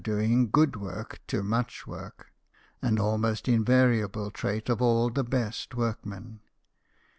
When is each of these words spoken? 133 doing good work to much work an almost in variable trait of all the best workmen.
133 0.03 0.27
doing 0.31 0.49
good 0.49 0.75
work 0.77 1.21
to 1.27 1.43
much 1.43 1.85
work 1.85 2.33
an 2.81 2.97
almost 2.97 3.47
in 3.47 3.63
variable 3.63 4.31
trait 4.31 4.67
of 4.67 4.81
all 4.81 5.11
the 5.11 5.23
best 5.23 5.75
workmen. 5.75 6.39